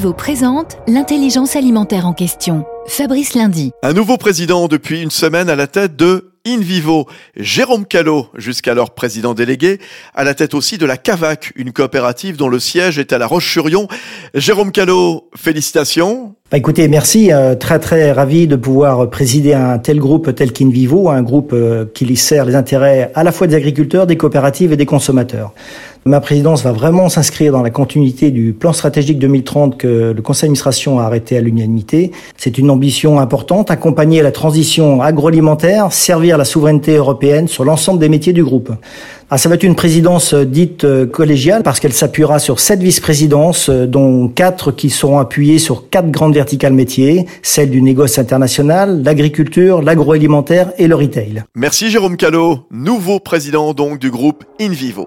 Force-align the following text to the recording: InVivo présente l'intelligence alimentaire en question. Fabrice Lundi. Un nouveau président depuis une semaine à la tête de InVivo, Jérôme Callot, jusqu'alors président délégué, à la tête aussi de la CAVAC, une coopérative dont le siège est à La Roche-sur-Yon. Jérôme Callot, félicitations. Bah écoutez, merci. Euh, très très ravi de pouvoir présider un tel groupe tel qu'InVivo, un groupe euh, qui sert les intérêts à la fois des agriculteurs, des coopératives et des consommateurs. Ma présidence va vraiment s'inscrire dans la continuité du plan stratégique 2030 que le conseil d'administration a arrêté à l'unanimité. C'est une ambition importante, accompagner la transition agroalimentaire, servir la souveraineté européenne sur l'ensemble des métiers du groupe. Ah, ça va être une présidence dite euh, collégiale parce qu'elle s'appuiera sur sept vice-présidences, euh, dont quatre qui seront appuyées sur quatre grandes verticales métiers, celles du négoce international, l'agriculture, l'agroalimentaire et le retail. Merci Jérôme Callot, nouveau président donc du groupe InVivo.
InVivo 0.00 0.14
présente 0.14 0.78
l'intelligence 0.88 1.56
alimentaire 1.56 2.06
en 2.06 2.14
question. 2.14 2.64
Fabrice 2.86 3.34
Lundi. 3.34 3.72
Un 3.82 3.92
nouveau 3.92 4.16
président 4.16 4.66
depuis 4.66 5.02
une 5.02 5.10
semaine 5.10 5.50
à 5.50 5.56
la 5.56 5.66
tête 5.66 5.94
de 5.94 6.30
InVivo, 6.46 7.06
Jérôme 7.36 7.84
Callot, 7.84 8.28
jusqu'alors 8.34 8.94
président 8.94 9.34
délégué, 9.34 9.78
à 10.14 10.24
la 10.24 10.32
tête 10.32 10.54
aussi 10.54 10.78
de 10.78 10.86
la 10.86 10.96
CAVAC, 10.96 11.52
une 11.54 11.72
coopérative 11.72 12.38
dont 12.38 12.48
le 12.48 12.58
siège 12.58 12.98
est 12.98 13.12
à 13.12 13.18
La 13.18 13.26
Roche-sur-Yon. 13.26 13.88
Jérôme 14.32 14.72
Callot, 14.72 15.28
félicitations. 15.36 16.34
Bah 16.50 16.56
écoutez, 16.56 16.88
merci. 16.88 17.30
Euh, 17.30 17.54
très 17.54 17.78
très 17.78 18.10
ravi 18.10 18.46
de 18.46 18.56
pouvoir 18.56 19.10
présider 19.10 19.52
un 19.52 19.78
tel 19.78 19.98
groupe 19.98 20.34
tel 20.34 20.52
qu'InVivo, 20.52 21.10
un 21.10 21.22
groupe 21.22 21.52
euh, 21.52 21.84
qui 21.92 22.16
sert 22.16 22.46
les 22.46 22.54
intérêts 22.54 23.12
à 23.14 23.22
la 23.22 23.32
fois 23.32 23.46
des 23.46 23.54
agriculteurs, 23.54 24.06
des 24.06 24.16
coopératives 24.16 24.72
et 24.72 24.76
des 24.76 24.86
consommateurs. 24.86 25.52
Ma 26.06 26.20
présidence 26.20 26.62
va 26.62 26.72
vraiment 26.72 27.10
s'inscrire 27.10 27.52
dans 27.52 27.62
la 27.62 27.68
continuité 27.68 28.30
du 28.30 28.54
plan 28.54 28.72
stratégique 28.72 29.18
2030 29.18 29.76
que 29.76 30.12
le 30.16 30.22
conseil 30.22 30.48
d'administration 30.48 30.98
a 30.98 31.04
arrêté 31.04 31.36
à 31.36 31.42
l'unanimité. 31.42 32.10
C'est 32.38 32.56
une 32.56 32.70
ambition 32.70 33.20
importante, 33.20 33.70
accompagner 33.70 34.22
la 34.22 34.32
transition 34.32 35.02
agroalimentaire, 35.02 35.92
servir 35.92 36.38
la 36.38 36.46
souveraineté 36.46 36.96
européenne 36.96 37.48
sur 37.48 37.64
l'ensemble 37.64 37.98
des 37.98 38.08
métiers 38.08 38.32
du 38.32 38.42
groupe. 38.42 38.72
Ah, 39.28 39.36
ça 39.36 39.50
va 39.50 39.56
être 39.56 39.62
une 39.62 39.76
présidence 39.76 40.32
dite 40.34 40.84
euh, 40.84 41.06
collégiale 41.06 41.62
parce 41.62 41.78
qu'elle 41.78 41.92
s'appuiera 41.92 42.38
sur 42.38 42.58
sept 42.58 42.80
vice-présidences, 42.80 43.68
euh, 43.68 43.86
dont 43.86 44.26
quatre 44.26 44.72
qui 44.72 44.88
seront 44.90 45.18
appuyées 45.18 45.58
sur 45.58 45.90
quatre 45.90 46.10
grandes 46.10 46.34
verticales 46.34 46.72
métiers, 46.72 47.26
celles 47.42 47.70
du 47.70 47.82
négoce 47.82 48.18
international, 48.18 49.02
l'agriculture, 49.04 49.82
l'agroalimentaire 49.82 50.72
et 50.78 50.88
le 50.88 50.96
retail. 50.96 51.44
Merci 51.54 51.90
Jérôme 51.90 52.16
Callot, 52.16 52.60
nouveau 52.72 53.20
président 53.20 53.72
donc 53.74 53.98
du 53.98 54.10
groupe 54.10 54.44
InVivo. 54.60 55.06